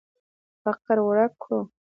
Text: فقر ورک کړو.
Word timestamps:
فقر 0.63 0.97
ورک 1.07 1.33
کړو. 1.43 1.59